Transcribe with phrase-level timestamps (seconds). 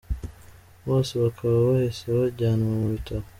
[0.87, 3.25] Bose bakaba bahise bajyanwa mu bitaro.